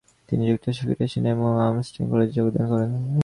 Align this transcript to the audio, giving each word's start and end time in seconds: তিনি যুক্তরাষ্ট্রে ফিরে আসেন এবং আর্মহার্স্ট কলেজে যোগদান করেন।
তিনি 0.29 0.43
যুক্তরাষ্ট্রে 0.49 0.85
ফিরে 0.89 1.05
আসেন 1.07 1.25
এবং 1.33 1.47
আর্মহার্স্ট 1.57 1.95
কলেজে 2.11 2.33
যোগদান 2.37 2.65
করেন। 2.71 2.91